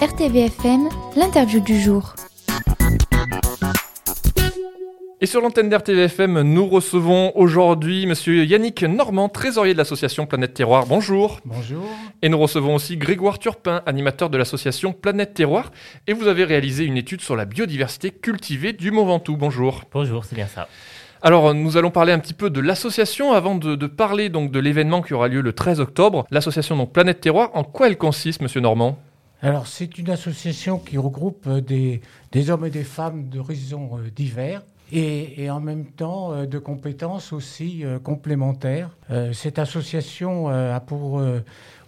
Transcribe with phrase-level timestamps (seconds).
[0.00, 2.14] RTVFM, l'interview du jour.
[5.20, 10.86] Et sur l'antenne d'RTVFM, nous recevons aujourd'hui Monsieur Yannick Normand, trésorier de l'association Planète Terroir.
[10.86, 11.40] Bonjour.
[11.44, 11.82] Bonjour.
[12.22, 15.72] Et nous recevons aussi Grégoire Turpin, animateur de l'association Planète Terroir.
[16.06, 19.36] Et vous avez réalisé une étude sur la biodiversité cultivée du Mont Ventoux.
[19.36, 19.82] Bonjour.
[19.92, 20.68] Bonjour, c'est bien ça.
[21.22, 24.60] Alors, nous allons parler un petit peu de l'association avant de, de parler donc de
[24.60, 26.24] l'événement qui aura lieu le 13 octobre.
[26.30, 28.96] L'association donc Planète Terroir, en quoi elle consiste, Monsieur Normand?
[29.40, 32.00] Alors, c'est une association qui regroupe euh, des,
[32.32, 34.62] des hommes et des femmes d'horizons euh, divers.
[34.90, 38.96] Et, et en même temps euh, de compétences aussi complémentaires.
[39.32, 41.22] Cette association a pour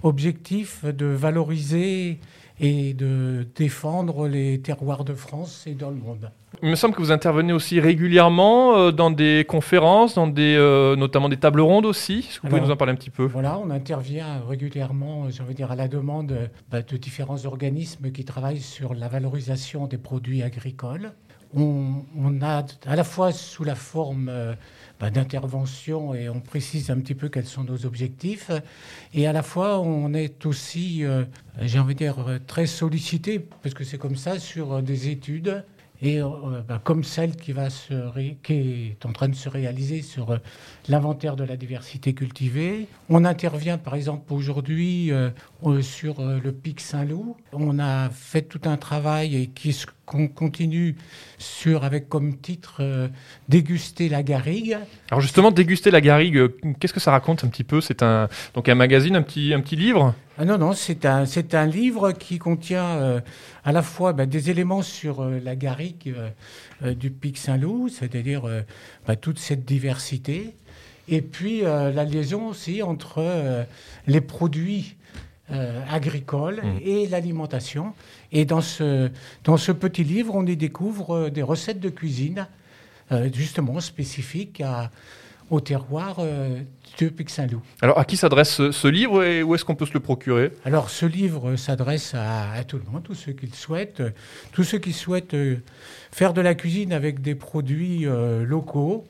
[0.03, 2.21] objectif de valoriser
[2.61, 6.31] et de défendre les terroirs de France et dans le monde.
[6.63, 10.95] Il me semble que vous intervenez aussi régulièrement euh, dans des conférences, dans des, euh,
[10.95, 12.27] notamment des tables rondes aussi.
[12.29, 13.25] Est-ce que vous pouvez nous en parler un petit peu?
[13.25, 18.11] Voilà, on intervient régulièrement, je veux dire, à la demande euh, bah, de différents organismes
[18.13, 21.13] qui travaillent sur la valorisation des produits agricoles.
[21.57, 24.55] On, on a à la fois sous la forme euh,
[25.01, 28.51] bah, d'intervention et on précise un petit peu quels sont nos objectifs,
[29.15, 31.25] et à la fois on est aussi, euh,
[31.61, 35.65] j'ai envie de dire, euh, très sollicité, parce que c'est comme ça, sur des études.
[36.03, 36.29] Et euh,
[36.67, 40.39] bah, comme celle qui, est en train de se réaliser sur euh,
[40.89, 42.87] l'inventaire de la diversité cultivée.
[43.11, 45.31] On intervient par exemple aujourd'hui euh,
[45.83, 47.37] sur le pic Saint-Loup.
[47.53, 49.77] On a fait tout un travail et qui
[50.07, 50.97] qu'on continue
[51.39, 53.11] sur avec comme titre
[53.49, 54.77] Déguster la garrigue.
[55.11, 56.49] Alors justement, déguster la garrigue,
[56.81, 57.81] qu'est-ce que ça raconte un petit peu?
[57.81, 60.15] C'est un donc un magazine, un petit un petit livre?
[60.43, 63.21] Ah non, non, c'est un, c'est un livre qui contient euh,
[63.63, 66.15] à la fois bah, des éléments sur euh, la garrigue
[66.83, 68.49] euh, du Pic Saint-Loup, c'est-à-dire
[69.07, 70.55] bah, toute cette diversité,
[71.09, 73.67] et puis la liaison aussi entre
[74.07, 74.97] les produits
[75.51, 76.81] agricoles Mhm.
[76.83, 77.93] et l'alimentation.
[78.33, 79.11] Et dans ce,
[79.45, 82.47] dans ce petit livre, on y découvre des recettes de cuisine,
[83.35, 84.91] justement spécifiques à,
[85.51, 86.61] au terroir euh,
[86.97, 87.61] du Pic Saint-Loup.
[87.83, 90.53] Alors à qui s'adresse ce, ce livre et où est-ce qu'on peut se le procurer?
[90.65, 94.11] Alors, ce livre s'adresse à, à tout le monde, tous ceux qui le souhaitent, euh,
[94.53, 95.57] tous ceux qui souhaitent euh,
[96.13, 99.05] faire de la cuisine avec des produits euh, locaux.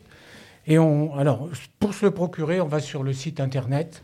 [0.67, 4.03] Et on, alors, pour se le procurer, on va sur le site internet.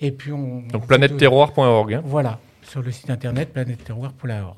[0.00, 0.62] Et puis on.
[0.72, 1.94] Donc on planèteterroir.org.
[1.94, 2.02] hein.
[2.04, 4.56] Voilà, sur le site internet planèteterroir.org.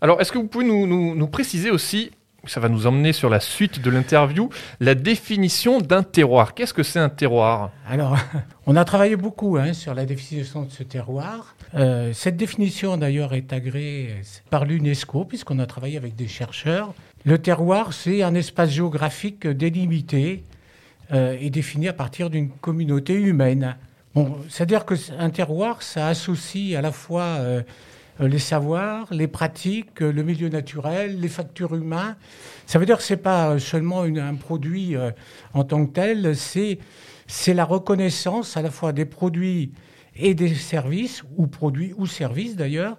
[0.00, 2.10] Alors est-ce que vous pouvez nous, nous- nous préciser aussi,
[2.44, 6.54] ça va nous emmener sur la suite de l'interview, la définition d'un terroir.
[6.54, 7.70] Qu'est-ce que c'est un terroir?
[7.88, 8.16] Alors,
[8.66, 11.56] on a travaillé beaucoup hein, sur la définition de ce terroir.
[11.74, 14.14] Euh, cette définition, d'ailleurs, est agréée
[14.50, 16.94] par l'UNESCO, puisqu'on a travaillé avec des chercheurs.
[17.24, 20.44] Le terroir, c'est un espace géographique délimité
[21.12, 23.76] euh, et défini à partir d'une communauté humaine.
[24.14, 27.62] Bon, c'est-à-dire qu'un terroir, ça associe à la fois euh, euh,
[28.20, 32.16] les savoirs, les pratiques, euh, le milieu naturel, les facteurs humains.
[32.66, 35.10] Ça veut dire que c'est pas euh, seulement une- un produit euh,
[35.54, 36.78] en tant que tel, c'est
[37.28, 39.72] c'est la reconnaissance à la fois des produits
[40.14, 42.96] et des services, ou produits ou services d'ailleurs.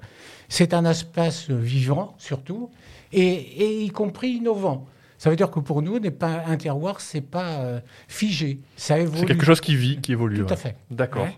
[0.49, 2.69] C'est un espace vivant surtout,
[3.11, 4.85] et, et y compris innovant.
[5.17, 8.99] Ça veut dire que pour nous, n'est pas un terroir, c'est pas euh, figé, ça
[8.99, 9.19] évolue.
[9.21, 10.45] C'est quelque chose qui vit, qui évolue.
[10.45, 10.75] Tout à fait.
[10.91, 11.23] D'accord.
[11.23, 11.35] Ouais.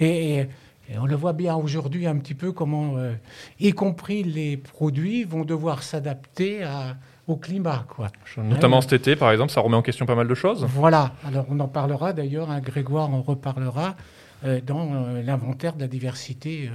[0.00, 0.48] Et, et-
[0.92, 3.12] et on le voit bien aujourd'hui un petit peu comment, euh,
[3.60, 6.64] y compris les produits, vont devoir s'adapter
[7.28, 8.08] au climat, quoi.
[8.38, 8.82] Notamment Ouais.
[8.82, 10.66] cet été, par exemple, ça remet en question pas mal de choses.
[10.68, 11.12] Voilà.
[11.24, 12.50] Alors on en parlera d'ailleurs.
[12.50, 13.94] hein, Grégoire en reparlera
[14.44, 16.68] euh, dans euh, l'inventaire de la diversité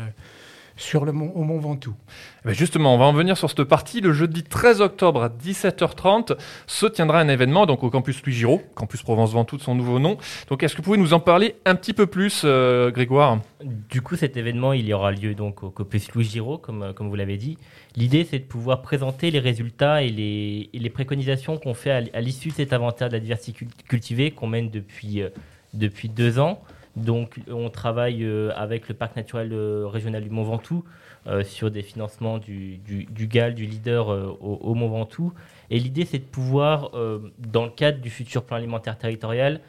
[0.77, 1.95] sur le mont, au Mont Ventoux.
[2.43, 4.01] Eh ben justement, on va en venir sur cette partie.
[4.01, 6.35] Le jeudi 13 octobre à 17h30
[6.67, 9.99] se tiendra un événement donc au campus Louis Giraud, campus Provence Ventoux de son nouveau
[9.99, 10.17] nom.
[10.49, 13.39] Donc est-ce que vous pouvez nous en parler un petit peu plus, euh, Grégoire?
[13.63, 16.93] Du coup, cet événement, il y aura lieu donc au Copus Louis Giraud, comme, euh,
[16.93, 17.57] comme vous l'avez dit.
[17.95, 22.21] L'idée, c'est de pouvoir présenter les résultats et les, et les préconisations qu'on fait à,
[22.21, 25.29] l'issue de cet inventaire de la diversité cul- cultivée qu'on mène depuis, euh,
[25.73, 26.61] depuis deux ans.
[26.95, 30.85] Donc, on travaille euh, avec le parc naturel euh, régional du Mont Ventoux
[31.27, 32.79] euh, sur des financements du,
[33.11, 34.07] GAL, du leader
[34.41, 35.33] au, Mont Ventoux.
[35.69, 36.91] Et l'idée, c'est de pouvoir,
[37.39, 39.61] dans le cadre du futur plan alimentaire territorial,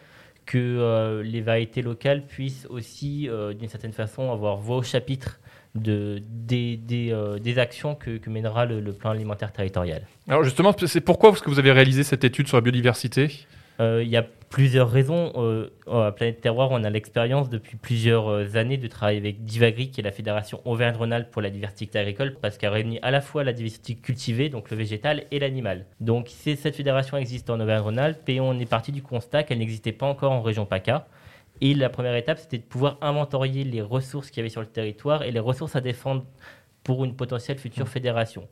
[0.44, 5.40] que les variétés locales puissent aussi, d'une certaine façon, avoir voix au chapitre
[5.74, 10.02] de, des, actions que, mènera le, le plan alimentaire territorial.
[10.28, 13.46] Alors justement, c'est pourquoi parce que vous avez réalisé cette étude sur la biodiversité?
[13.78, 15.32] Il y a plusieurs raisons.
[15.36, 19.90] Euh, à Planète Terroir, on a l'expérience depuis plusieurs euh, années de travailler avec Divagri,
[19.90, 23.44] qui est la fédération Auvergne-Rhône-Alpes pour la diversité agricole, parce qu'elle réunit à la fois
[23.44, 25.84] la diversité cultivée, donc le végétal, et l'animal.
[26.00, 30.06] Donc cette fédération existe en Auvergne-Rhône-Alpes, et on est parti du constat qu'elle n'existait pas
[30.06, 31.06] encore en région PACA.
[31.60, 34.66] Et la première étape, c'était de pouvoir inventorier les ressources qu'il y avait sur le
[34.68, 36.24] territoire et les ressources à défendre
[36.84, 38.46] pour une potentielle future fédération.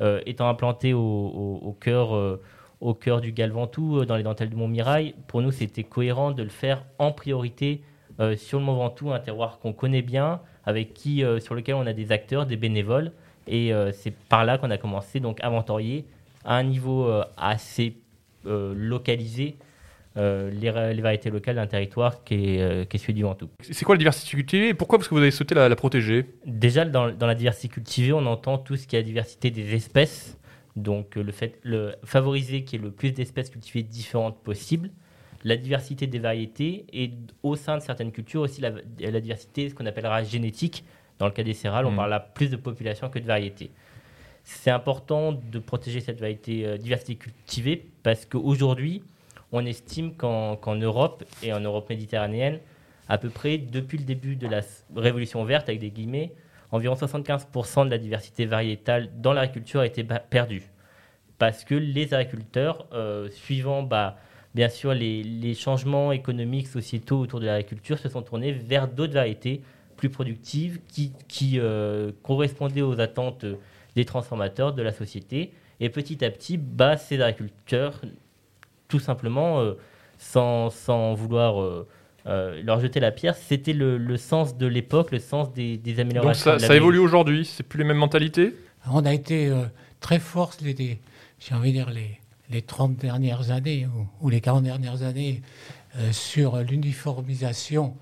[0.00, 2.40] Euh, étant implanté au, au- au cœur, euh,
[2.82, 6.42] au cœur du Galventou, euh, dans les dentelles du Montmirail, pour nous, c'était cohérent de
[6.42, 7.80] le faire en priorité
[8.20, 11.76] euh, sur le Mont Ventoux, un terroir qu'on connaît bien, avec qui, euh, sur lequel
[11.76, 13.12] on a des acteurs, des bénévoles.
[13.46, 16.04] Et euh, c'est par là qu'on a commencé donc à inventorier
[16.44, 17.98] à un niveau assez
[18.44, 19.56] localisé
[20.16, 20.70] les,
[21.00, 23.48] variétés locales d'un territoire qui est, qui est celui du Ventoux.
[23.60, 26.26] C'est quoi la diversité cultivée pourquoi Parce que vous avez souhaité la, la protéger?
[26.44, 29.72] Déjà, dans, dans la diversité cultivée, on entend tout ce qui est la diversité des
[29.72, 30.36] espèces.
[30.76, 34.90] Donc, euh, le fait le favoriser qu'il y ait le plus d'espèces cultivées différentes possible.
[35.44, 37.10] La diversité des variétés et
[37.42, 38.70] au sein de certaines cultures aussi la,
[39.00, 40.84] la diversité, ce qu'on appellera génétique.
[41.18, 41.96] Dans le cas des céréales, on Mhm.
[41.96, 43.70] parle là plus de population que de variété.
[44.44, 49.02] C'est important de protéger cette variété, euh, diversité cultivée parce qu'aujourd'hui,
[49.52, 52.58] on estime qu'en Europe et en Europe méditerranéenne,
[53.08, 54.62] à peu près depuis le début de la
[54.96, 56.32] révolution verte, avec des guillemets,
[56.72, 60.70] environ 75% de la diversité variétale dans l'agriculture a été perdue.
[61.38, 64.16] Parce que les agriculteurs, euh, suivant bah,
[64.54, 69.62] bien sûr les, changements économiques, sociétaux autour de l'agriculture, se sont tournés vers d'autres variétés
[69.96, 73.44] plus productives qui, qui euh, correspondaient aux attentes
[73.94, 75.52] des transformateurs de la société.
[75.78, 78.00] Et petit à petit, bah, ces agriculteurs,
[78.88, 79.74] tout simplement, euh,
[80.16, 81.84] sans vouloir
[82.26, 85.92] euh, leur jeter la pierre, c'était le, le sens de l'époque, le sens des, des
[85.92, 86.58] Donc améliorations.
[86.58, 88.54] ça, ça évolue aujourd'hui, c'est plus les mêmes mentalités?
[88.90, 89.64] On a été euh,
[90.00, 90.98] très fort, les,
[91.40, 92.18] j'ai envie de dire, les,
[92.50, 95.42] les 30 dernières années ou, ou les 40 dernières années
[95.98, 96.56] euh, sur
[97.16, 97.96] l'uniformisation,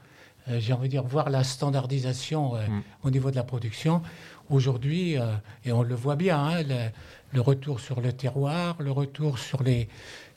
[0.48, 2.82] euh, j'ai envie de dire, voire la standardisation euh, Mm.
[3.04, 4.02] au niveau de la production.
[4.48, 5.26] Aujourd'hui, euh,
[5.64, 6.88] et on le voit bien, hein, le,
[7.32, 9.88] le retour sur le terroir, le retour sur, les,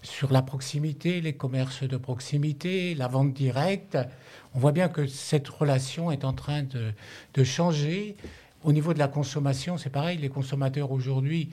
[0.03, 3.97] sur la proximité, les commerces de proximité, la vente directe,
[4.53, 8.15] on voit bien que cette relation est en train de, changer.
[8.63, 10.17] Au niveau de la consommation, c'est pareil.
[10.19, 11.49] Les consommateurs aujourd'hui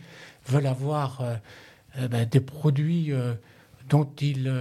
[0.47, 1.35] veulent avoir euh,
[1.99, 3.35] euh, ben, des produits euh,
[3.89, 4.53] dont ils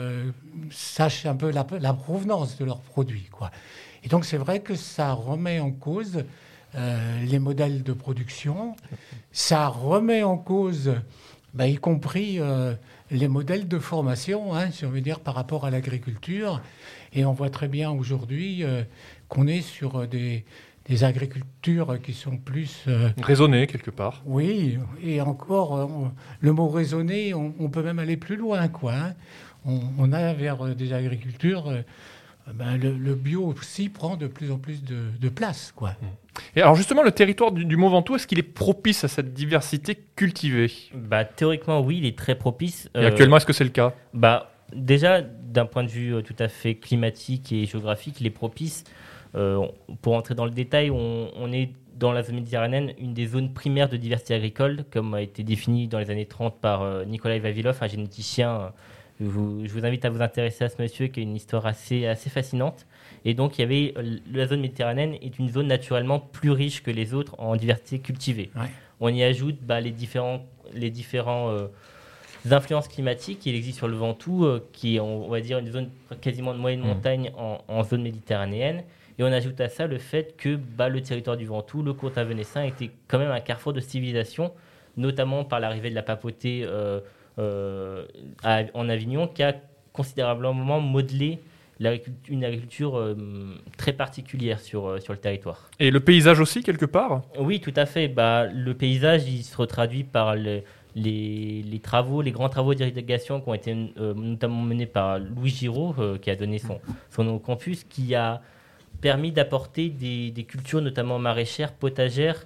[0.71, 3.27] sachent un peu la, la provenance de leurs produits.
[3.31, 3.51] Quoi.
[4.03, 6.23] Et donc c'est vrai que ça remet en cause
[7.25, 8.75] les modèles de production,
[9.31, 10.93] ça remet en cause,
[11.53, 12.73] ben, y compris euh,
[13.11, 16.61] les modèles de formation, hein, si on veut dire, par rapport à l'agriculture.
[17.13, 18.83] Et on voit très bien aujourd'hui euh,
[19.29, 20.45] qu'on est sur euh, des,
[20.87, 22.83] des agricultures qui sont plus...
[22.87, 24.21] euh, Raisonné quelque part.
[24.25, 28.93] oui, et encore, on- le mot raisonner, on, on peut même aller plus loin, quoi.
[28.93, 29.13] hein.
[29.65, 31.69] On, on a vers des agricultures,
[32.53, 35.91] ben, le, le bio aussi prend de plus en plus de, de place, quoi.
[36.55, 39.33] Et alors justement, le territoire du, du Mont Ventoux, est-ce qu'il est propice à cette
[39.33, 40.71] diversité cultivée?
[40.93, 42.89] Bah, théoriquement, oui, il est très propice.
[42.95, 43.93] Et Euh, actuellement, est-ce que c'est le cas?
[44.13, 48.31] Bah, déjà, d'un point de vue euh, tout à fait climatique et géographique, il est
[48.31, 48.83] propice.
[49.35, 49.65] Euh,
[50.01, 53.53] pour entrer dans le détail, on, on est dans la zone méditerranéenne, une des zones
[53.53, 57.39] primaires de diversité agricole, comme a été défini dans les années 30 par euh, Nikolai
[57.39, 58.71] Vavilov, un généticien.
[59.19, 61.65] Je vous, je vous invite à vous intéresser à ce monsieur qui a une histoire
[61.65, 62.85] assez, assez fascinante.
[63.25, 66.83] Et donc, il y avait euh, la zone méditerranéenne est une zone naturellement plus riche
[66.83, 68.49] que les autres en diversité cultivée.
[68.55, 68.67] Ouais.
[69.01, 71.67] On y ajoute bah, les différents, les différents euh,
[72.49, 73.45] influences climatiques.
[73.45, 75.89] Il existe sur le Ventoux, euh, qui est, on va dire, une zone
[76.21, 76.87] quasiment de moyenne Mhm.
[76.87, 78.83] montagne en, en zone méditerranéenne.
[79.17, 82.15] Et on ajoute à ça le fait que bah, le territoire du Ventoux, le Comte
[82.15, 84.53] Venessin, était quand même un carrefour de civilisation,
[84.95, 87.01] notamment par l'arrivée de la papauté euh,
[88.43, 89.55] à- en Avignon, qui a
[89.93, 91.39] considérablement modelé
[92.27, 93.15] une agriculture euh,
[93.77, 95.69] très particulière sur, euh, sur le territoire.
[95.79, 97.21] Et le paysage aussi, quelque part?
[97.39, 98.09] Oui, tout à fait.
[98.09, 100.61] Bah, le paysage, il se retraduit par le-
[100.95, 105.51] les, les travaux, les grands travaux d'irrigation qui ont été euh, notamment menés par Louis
[105.51, 106.81] Giraud, euh, qui a donné son,
[107.11, 108.41] son nom au campus, qui a
[108.99, 112.45] permis d'apporter des, des cultures, notamment maraîchères, potagères,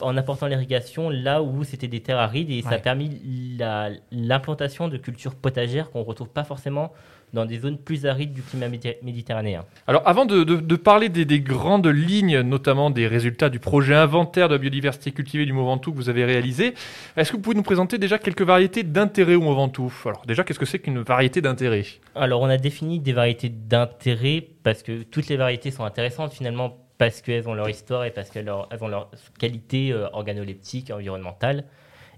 [0.00, 2.50] en apportant l'irrigation là où c'était des terres arides.
[2.50, 3.10] Et ça a permis
[3.58, 6.92] la- l'implantation de cultures potagères qu'on ne retrouve pas forcément
[7.34, 9.62] dans des zones plus arides du climat médi- méditerranéen.
[9.86, 13.94] Alors, avant de, de- de parler des, des grandes lignes, notamment des résultats du projet
[13.94, 16.72] inventaire de biodiversité cultivée du Mont Ventoux que vous avez réalisé,
[17.18, 20.42] est-ce que vous pouvez nous présenter déjà quelques variétés d'intérêt au Mont Ventoux Alors, déjà,
[20.42, 25.02] qu'est-ce que c'est qu'une variété d'intérêt Alors, on a défini des variétés d'intérêt parce que
[25.02, 28.88] toutes les variétés sont intéressantes finalement parce qu'elles ont leur histoire et parce qu'elles ont
[28.88, 31.64] leur qualité euh, organoleptique, environnementale.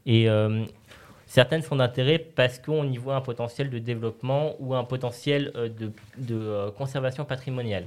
[0.06, 0.64] Et euh,
[1.26, 5.68] certaines sont d'intérêt parce qu'on y voit un potentiel de développement ou un potentiel euh,
[6.16, 7.84] de, conservation patrimoniale.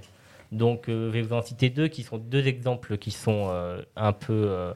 [0.51, 3.51] Donc, je vais vous en citer deux qui sont deux exemples qui sont
[3.95, 4.71] un peu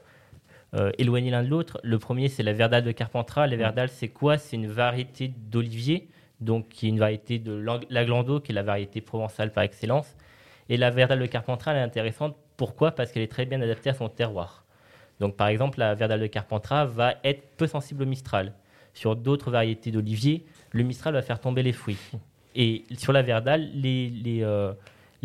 [0.98, 1.80] éloignés l'un de l'autre.
[1.84, 3.46] Le premier, c'est la Verdale de Carpentras.
[3.46, 4.40] La Verdale, c'est quoi?
[4.40, 6.08] C'est une variété d'olivier
[6.40, 10.16] donc qui est une variété de lang- l'aglando, qui est la variété provençale par excellence.
[10.70, 12.36] Et la Verdale de Carpentras, est intéressante.
[12.58, 12.92] Pourquoi?
[12.92, 14.66] Parce qu'elle est très bien adaptée à son terroir.
[15.20, 18.54] Donc par exemple, la Verdale de Carpentras va être peu sensible au Mistral.
[18.94, 21.98] Sur d'autres variétés d'olivier, le Mistral va faire tomber les fruits.
[22.56, 24.74] Et sur la Verdale, les, euh,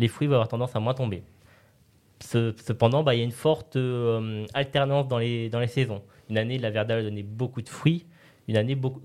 [0.07, 1.23] fruits vont avoir tendance à moins tomber.
[2.19, 6.01] Ce- Cependant, bah, il y a une forte euh, alternance dans les, saisons.
[6.29, 8.05] Une année, la Verdale donnait beaucoup de fruits,
[8.47, 8.55] une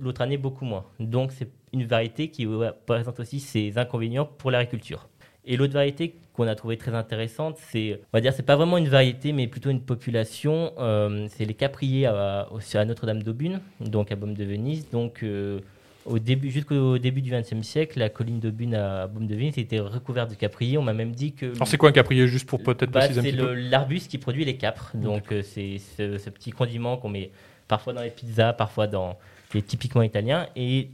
[0.01, 0.85] l'autre année, beaucoup moins.
[1.01, 2.47] Donc, c'est une variété qui
[2.87, 5.09] présente aussi ses inconvénients pour l'agriculture.
[5.49, 8.77] Et l'autre variété qu'on a trouvé très intéressante, c'est, on va dire, c'est pas vraiment
[8.77, 10.73] une variété, mais plutôt une population.
[10.79, 12.47] euh, c'est les capriers à,
[12.87, 14.91] Notre-Dame d'Aubune, donc à Baume de Venise.
[14.91, 15.61] Donc, euh,
[16.05, 19.81] au début, jusqu'au début du XXe siècle, la colline d'Aubune à Baume de Venise était
[19.81, 20.77] recouverte de capriers.
[20.77, 23.21] On m'a même dit que Alors c'est quoi un caprier juste pour peut-être bah, préciser
[23.21, 24.91] un c'est l'arbuste qui produit les capres.
[24.95, 27.31] Donc euh, c'est ce, ce petit condiment qu'on met
[27.69, 29.17] parfois dans les pizzas, parfois dans
[29.51, 30.47] qui est typiquement italien.
[30.57, 30.91] Et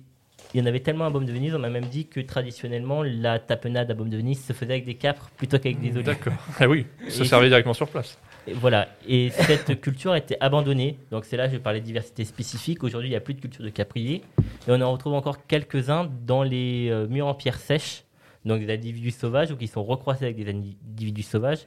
[0.52, 3.02] il y en avait tellement à Baume de Venise, on m'a même dit que traditionnellement
[3.02, 6.06] la tapenade à Baume de Venise se faisait avec des capres plutôt qu'avec des olives.
[6.06, 6.34] D'accord.
[6.60, 8.18] Ah oui, se servait directement sur place.
[8.46, 8.88] Et voilà.
[9.08, 10.98] Et cette culture a été abandonnée.
[11.10, 12.84] Donc c'est là que je parlais de diversité spécifique.
[12.84, 14.22] Aujourd'hui, il n'y a plus de culture de caprier.
[14.38, 18.04] Et on en retrouve encore quelques-uns dans les euh, murs en pierre sèche.
[18.44, 21.66] Donc des individus sauvages ou qui sont recroisés avec des individus sauvages.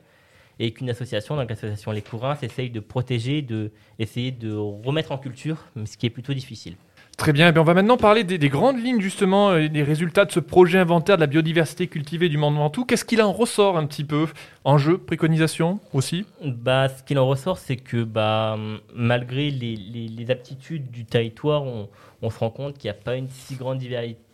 [0.60, 5.18] Et qu'une association, donc l'association Les Courins, s'essaye de protéger, de essayer de remettre en
[5.18, 6.76] culture, mais ce qui est plutôt difficile.
[7.18, 9.82] Très bien, eh bien, on va maintenant parler des, des grandes lignes justement, euh, des
[9.82, 12.86] résultats de ce projet inventaire de la biodiversité cultivée du Mont Ventoux.
[12.86, 14.28] Qu'est-ce qu'il en ressort un petit peu?
[14.64, 16.28] Enjeux, préconisations aussi?
[16.46, 18.56] Bah, ce qu'il en ressort, c'est que bah,
[18.94, 23.56] malgré les, aptitudes du territoire, on, se rend compte qu'il n'y a pas une si
[23.56, 23.80] grande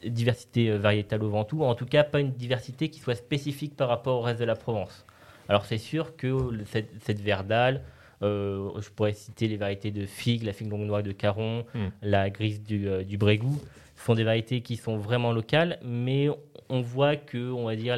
[0.03, 3.87] diversité euh, variétale au Ventoux, en tout cas pas une diversité qui soit spécifique par
[3.87, 5.05] rapport au reste de la Provence.
[5.47, 6.35] Alors c'est sûr que
[6.65, 7.81] cette, verdale,
[8.23, 11.87] je pourrais citer les variétés de figues, la figue longue noire de Caron, Hmm.
[12.01, 13.59] la grise du, euh, du Brégou,
[13.95, 16.29] ce sont des variétés qui sont vraiment locales, mais
[16.69, 17.97] on voit que, on va dire,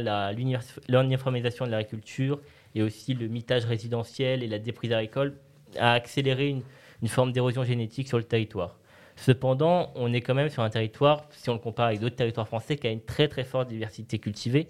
[0.87, 2.39] l'uniformisation de l'agriculture
[2.73, 5.35] et aussi le mitage résidentiel et la déprise agricole
[5.79, 6.61] a accéléré une,
[7.01, 8.77] une forme d'érosion génétique sur le territoire.
[9.15, 12.47] Cependant, on est quand même sur un territoire, si on le compare avec d'autres territoires
[12.47, 14.67] français, qui a une très très forte diversité cultivée.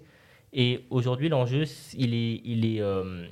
[0.52, 3.26] Et aujourd'hui, l'enjeu, il est, il, est, euh,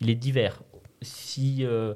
[0.00, 0.60] il est divers.
[1.02, 1.94] Si, euh,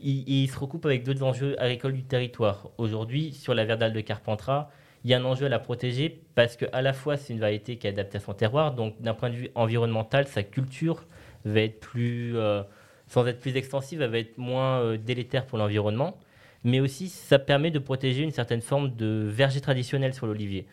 [0.00, 2.70] il, se recoupe avec d'autres enjeux agricoles du territoire.
[2.78, 4.70] Aujourd'hui, sur la verdale de Carpentras,
[5.04, 7.38] il y a un enjeu à la protéger parce que à la fois c'est une
[7.40, 11.06] variété qui est adaptée à son terroir, donc d'un point de vue environnemental, sa culture
[11.44, 12.62] va être plus, euh,
[13.06, 16.18] sans être plus extensive, elle va être moins euh, délétère pour l'environnement,
[16.64, 20.66] mais aussi ça permet de protéger une certaine forme de verger traditionnel sur l'olivier.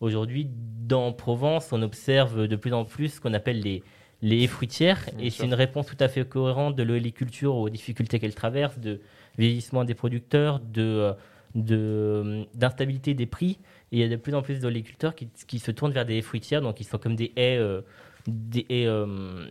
[0.00, 3.84] Aujourd'hui, dans Provence, on observe de plus en plus ce qu'on appelle les,
[4.22, 7.70] les haies fruitières, Bien et c'est une réponse tout à fait cohérente de l'oléiculture aux
[7.70, 9.00] difficultés qu'elle traverse, de
[9.38, 11.12] vieillissement des producteurs, de, euh,
[11.54, 13.58] de, d'instabilité des prix.
[13.92, 16.18] Et il y a de plus en plus d'oléiculteurs qui, qui se tournent vers des
[16.18, 17.80] haies fruitières, donc ils sont comme des haies, euh,
[18.26, 19.46] des haies, euh,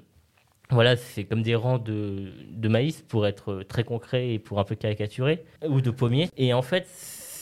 [0.69, 4.63] voilà, c'est comme des rangs de, de maïs pour être très concret et pour un
[4.63, 6.29] peu caricaturer, ou de pommiers.
[6.37, 6.87] Et en fait,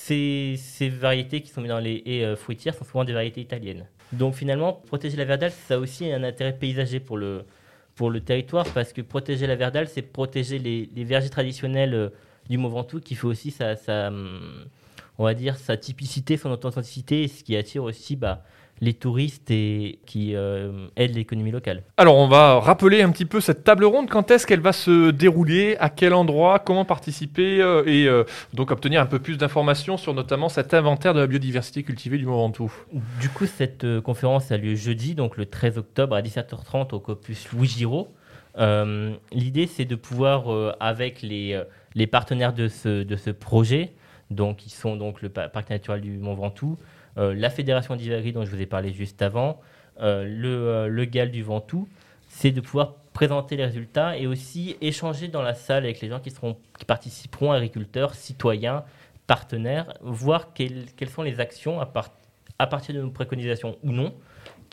[0.08, 3.86] ces, variétés qui sont mises dans les haies euh, fruitières sont souvent des variétés italiennes.
[4.14, 7.44] Donc finalement, protéger la verdale, ça a aussi un intérêt paysager pour le,
[7.96, 12.10] pour le territoire, parce que protéger la verdale, c'est protéger les, vergers traditionnels euh,
[12.50, 14.66] du Mont Ventoux, qui fait aussi sa, sa, hum,
[15.18, 18.44] on va dire, sa typicité, son authenticité, ce qui attire aussi bah,
[18.80, 21.84] les touristes et qui euh, aide l'économie locale.
[21.98, 24.10] Alors, on va rappeler un petit peu cette table ronde.
[24.10, 25.76] Quand est-ce qu'elle va se dérouler?
[25.80, 26.60] À quel endroit?
[26.60, 31.14] Comment participer euh, Et euh, donc obtenir un peu plus d'informations sur notamment cet inventaire
[31.14, 32.72] de la biodiversité cultivée du Mont Ventoux.
[33.20, 37.52] Du coup, cette conférence a lieu jeudi, donc le 13 octobre à 17h30 au Copus
[37.52, 38.10] Louis Giraud.
[39.32, 40.46] L'idée, c'est de pouvoir,
[40.80, 41.62] avec les,
[41.96, 43.94] les partenaires de ce, de ce projet,
[44.32, 46.78] donc qui sont donc le pa- parc naturel du Mont Ventoux,
[47.18, 49.60] la Fédération d'Ivry dont je vous ai parlé juste avant,
[50.00, 51.88] euh, le, euh, le GAL du Ventoux,
[52.28, 56.20] c'est de pouvoir présenter les résultats et aussi échanger dans la salle avec les gens
[56.20, 58.84] qui, seront, qui participeront, agriculteurs, citoyens,
[59.26, 61.92] partenaires, voir quelles, sont les actions à,
[62.60, 64.14] à partir de nos préconisations ou non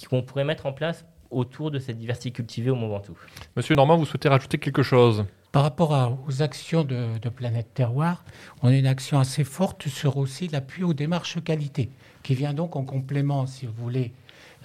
[0.08, 3.16] qu'on pourrait mettre en place autour de cette diversité cultivée au Mont Ventoux.
[3.56, 5.24] Monsieur Normand, vous souhaitez rajouter quelque chose?
[5.54, 8.25] Par rapport à- aux actions de, de Planète Terroir,
[8.62, 11.90] on a une action assez forte sur aussi l'appui aux démarches qualité,
[12.25, 14.12] qui vient donc en complément, si vous voulez,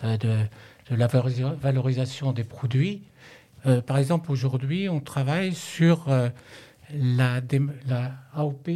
[0.04, 0.36] euh, de,
[0.90, 3.04] de la valorisa- valorisation des produits.
[3.68, 6.30] Euh, par exemple, aujourd'hui, on travaille sur euh,
[6.92, 7.40] la,
[7.88, 8.70] la AOP,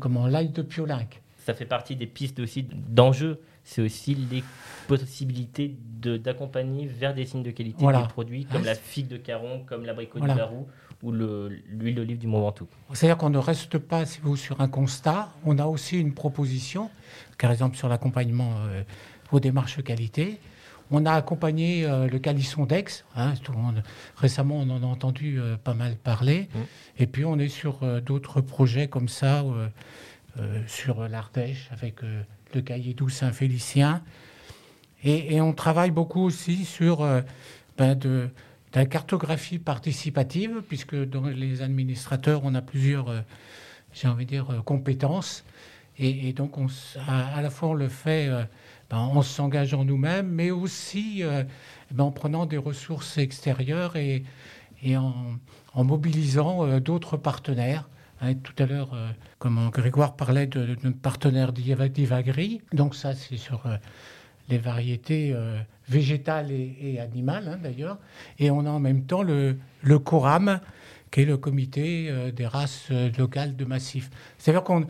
[0.00, 1.22] comment, l'ail de Piolinque.
[1.46, 3.40] Ça fait partie des pistes aussi d'enjeux.
[3.66, 4.44] C'est aussi les
[4.86, 8.02] possibilités de- d'accompagner vers des signes de qualité Voilà.
[8.02, 10.34] des produits comme Ah, la figue de Caron, comme l'abricot Voilà.
[10.34, 10.68] du Barou
[11.04, 12.66] ou le- l'huile d'olive du Mont Ventoux.
[12.94, 16.90] C'est-à-dire qu'on ne reste pas, si vous, sur un constat, on a aussi une proposition,
[17.38, 18.82] par exemple sur l'accompagnement euh,
[19.30, 20.40] aux démarches qualité.
[20.90, 23.04] On a accompagné euh, le Calisson d'Aix.
[23.16, 23.34] hein,
[24.16, 26.48] récemment, on en a entendu euh, pas mal parler.
[26.54, 26.58] Mm.
[27.02, 29.44] Et puis, on est sur d'autres projets comme ça,
[30.66, 31.96] sur l'Ardèche, avec
[32.54, 34.02] le cahier doux Saint-Félicien.
[35.02, 37.06] Et, et on travaille beaucoup aussi sur
[37.76, 38.30] ben, de
[38.74, 43.20] la cartographie participative, puisque dans les administrateurs, on a plusieurs, euh,
[43.92, 45.44] j'ai envie de dire, euh, compétences.
[45.96, 46.66] Et, donc, on,
[47.06, 48.42] à, à la fois, on le fait euh,
[48.90, 51.22] ben, en s'engageant nous-mêmes, mais aussi
[51.92, 54.24] ben, en prenant des ressources extérieures et,
[54.96, 57.88] en, mobilisant d'autres partenaires.
[58.20, 58.96] Hein, tout à l'heure,
[59.38, 62.60] comment Grégoire parlait de, de notre partenaire d'Iva- d'Ivagri.
[62.72, 63.62] Donc ça, c'est sur
[64.48, 65.58] les variétés euh,
[65.88, 67.98] végétales et, et animales, hein, d'ailleurs.
[68.38, 70.60] Et on a en même temps le, le CORAM,
[71.10, 74.10] qui est le comité euh, des races euh, locales de massif.
[74.38, 74.86] C'est-à-dire qu'on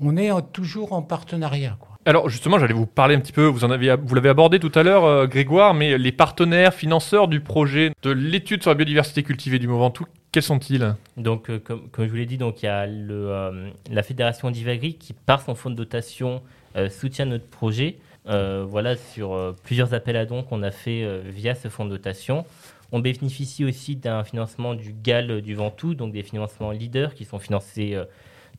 [0.00, 1.76] on est en- toujours en partenariat.
[1.80, 1.88] Quoi.
[2.04, 4.72] Alors justement, j'allais vous parler un petit peu, vous en avez, vous l'avez abordé tout
[4.74, 9.22] à l'heure, euh, Grégoire, mais les partenaires financeurs du projet de l'étude sur la biodiversité
[9.22, 10.94] cultivée du Mont Ventoux, quels sont-ils?
[11.16, 14.02] Donc, euh, comme, comme je vous l'ai dit, donc il y a le, euh, la
[14.02, 16.42] fédération d'Ivagri qui, par son fonds de dotation,
[16.76, 17.98] euh, soutient notre projet.
[18.28, 21.84] Euh, voilà, sur euh, plusieurs appels à dons qu'on a fait euh, via ce fonds
[21.84, 22.44] de dotation.
[22.92, 27.38] On bénéficie aussi d'un financement du GAL du Ventoux, donc des financements leaders qui sont
[27.40, 27.98] financés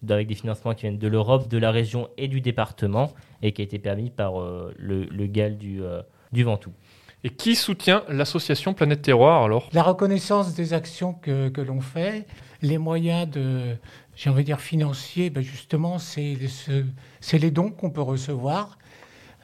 [0.10, 3.62] avec des financements qui viennent de l'Europe, de la région et du département, et qui
[3.62, 6.01] a été permis par euh, le, le GAL du, euh,
[6.34, 6.74] du Ventoux.
[7.24, 9.70] Et qui soutient l'association Planète Terroir alors?
[9.72, 12.25] La reconnaissance des actions que, que l'on fait,
[12.62, 13.77] les moyens de,
[14.15, 16.84] j'ai envie de dire financiers, ben justement, c'est ce-
[17.22, 18.77] c'est les dons qu'on peut recevoir.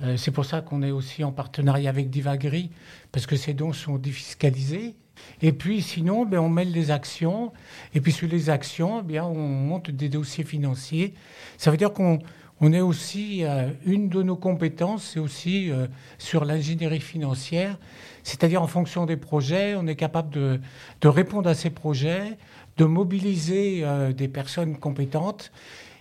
[0.01, 2.71] Euh, c'est pour ça qu'on est aussi en partenariat avec Divagri,
[3.11, 4.95] parce que ces dons sont défiscalisés.
[5.41, 7.51] Et puis sinon, ben, on mêle les actions.
[7.93, 11.13] Et puis sur les actions, on monte des dossiers financiers.
[11.57, 12.19] Ça veut dire qu'on
[12.61, 15.87] on est aussi, euh, une de nos compétences, c'est aussi euh,
[16.17, 17.77] sur l'ingénierie financière.
[18.23, 20.59] C'est-à-dire en fonction des projets, on est capable de,
[21.03, 22.37] répondre à ces projets,
[22.77, 23.83] de mobiliser
[24.15, 25.51] des personnes compétentes.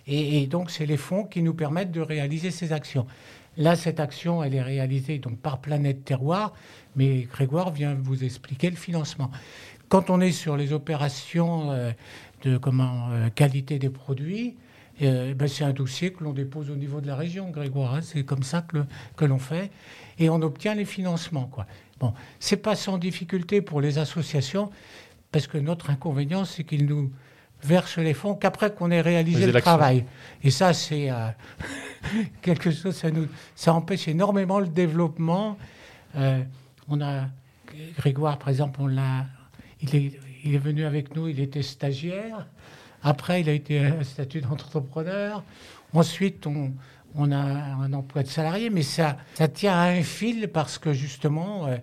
[0.07, 3.07] Et donc, c'est les fonds qui nous permettent de réaliser ces actions.
[3.59, 6.55] Là, cette action, elle est réalisée donc par Planète Terroir,
[6.95, 9.33] mais Grégoire vient vous expliquer le financement.
[9.89, 11.91] Quand on est sur les opérations euh,
[12.45, 14.55] de euh, qualité des produits,
[15.03, 17.95] euh, ben, c'est un dossier que l'on dépose au niveau de la région, Grégoire.
[17.95, 18.01] hein.
[18.01, 18.65] c'est comme ça
[19.17, 19.73] que l'on fait.
[20.21, 21.47] Et on obtient les financements.
[21.47, 21.67] Quoi.
[21.99, 24.71] Bon, c'est pas sans difficulté pour les associations,
[25.33, 27.11] parce que notre inconvénient, c'est qu'ils nous
[27.63, 30.05] versent les fonds qu'après qu'on ait réalisé le travail.
[30.43, 31.29] Et ça, c'est euh,
[32.43, 35.57] quelque chose, ça, nous, ça empêche énormément le développement.
[36.17, 36.43] Euh,
[36.89, 37.27] on a
[37.97, 39.27] Grégoire, par exemple, on l'a,
[39.83, 42.47] il est, il est venu avec nous, il était stagiaire.
[43.03, 45.45] Après, il a été un statut d'entrepreneur.
[45.93, 46.73] Ensuite, on,
[47.15, 50.93] on a un emploi de salarié, mais ça, ça tient à un fil parce que
[50.93, 51.77] justement, euh,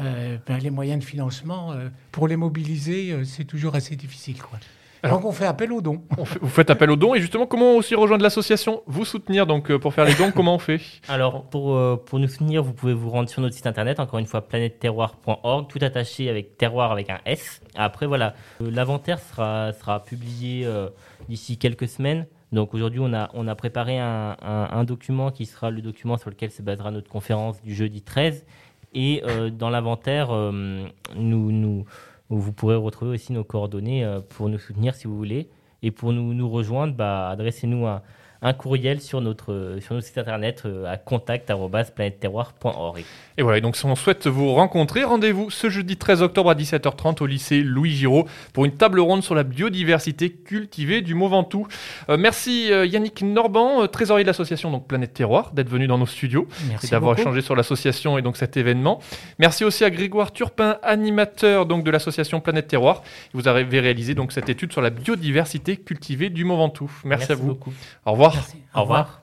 [0.00, 4.40] euh, ben, les moyens de financement, euh, pour les mobiliser, c'est toujours assez difficile.
[4.42, 4.58] Quoi.
[5.02, 6.02] Alors- Donc, on fait appel aux dons.
[6.18, 9.46] On fait- Vous faites appel aux dons et justement, comment aussi rejoindre l'association Vous soutenir
[9.46, 10.80] donc euh, pour faire les dons, comment on fait?
[11.08, 14.18] Alors, pour, euh, pour nous soutenir, vous pouvez vous rendre sur notre site internet, encore
[14.18, 17.60] une fois, planèteterroir.org, tout attaché avec terroir avec un S.
[17.74, 20.88] Après, voilà, euh, l'inventaire sera, sera publié euh,
[21.28, 22.26] d'ici quelques semaines.
[22.52, 26.16] Donc aujourd'hui, on a, on a préparé un, un- un document qui sera le document
[26.16, 28.46] sur lequel se basera notre conférence du jeudi 13.
[28.94, 31.84] Et euh, dans l'inventaire, euh, nous,
[32.30, 35.50] nous, vous pourrez retrouver aussi nos coordonnées euh, pour nous soutenir si vous voulez.
[35.82, 38.02] Et pour nous, rejoindre, bah, adressez-nous un,
[38.42, 43.04] un courriel sur notre, sur notre site internet euh, à contact.planetterroir.org.
[43.38, 46.54] Et voilà, et donc si on souhaite vous rencontrer, rendez-vous ce jeudi 13 octobre à
[46.54, 51.28] 17h30 au lycée Louis Giraud pour une table ronde sur la biodiversité cultivée du Mont
[51.28, 51.66] Ventoux.
[52.08, 55.98] Euh, merci euh, Yannick Norban, euh, trésorier de l'association donc Planète Terroir, d'être venu dans
[55.98, 59.00] nos studios Merci et d'avoir échangé sur l'association et donc cet événement.
[59.38, 63.02] Merci aussi à Grégoire Turpin, animateur donc de l'association Planète Terroir.
[63.34, 66.90] Vous avez réalisé donc cette étude sur la biodiversité cultivée du Mont Ventoux.
[67.04, 67.48] Merci, à vous.
[67.48, 67.72] beaucoup.
[68.04, 68.35] Au revoir.
[68.74, 69.22] Au revoir.